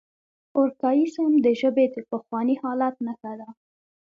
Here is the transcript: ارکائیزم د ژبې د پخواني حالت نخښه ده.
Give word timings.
ارکائیزم 0.61 1.31
د 1.45 1.47
ژبې 1.59 1.85
د 1.93 1.95
پخواني 2.11 2.55
حالت 2.63 2.95
نخښه 3.05 3.33
ده. 3.39 3.49